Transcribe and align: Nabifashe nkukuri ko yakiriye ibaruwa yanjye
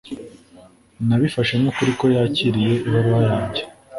Nabifashe 1.07 1.53
nkukuri 1.59 1.91
ko 1.99 2.05
yakiriye 2.15 2.73
ibaruwa 2.87 3.21
yanjye 3.29 3.61